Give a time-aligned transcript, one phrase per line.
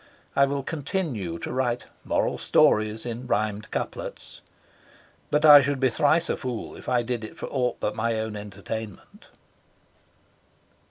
[0.35, 4.41] I will continue to write moral stories in rhymed couplets.
[5.29, 8.19] But I should be thrice a fool if I did it for aught but my
[8.19, 9.27] own entertainment.